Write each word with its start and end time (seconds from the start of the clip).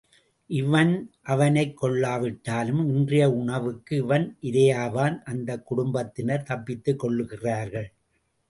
இவன் 0.49 0.93
அவனைக் 1.23 1.83
கொள்ளாவிட்டாலும் 1.83 2.81
இன்றைய 2.87 3.29
உணவுக்கு 3.31 3.95
இவன் 3.97 4.37
இரையாவான் 4.41 5.21
அந்தக் 5.23 5.65
குடும்பத்தினர் 5.65 6.43
தப்பித்துக் 6.43 6.99
கொள்கிறார்கள். 6.99 7.89